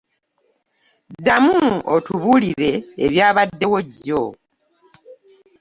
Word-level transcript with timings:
Ddamu 1.13 1.57
otunuulire 1.95 2.71
ebyabaddewo 3.05 3.77
jjo. 3.93 4.23